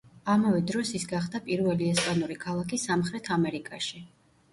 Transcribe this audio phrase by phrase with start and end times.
[0.35, 4.03] ამავე დროს ის გახდა პირველი ესპანური ქალაქი სამხრეთ ამერიკაში.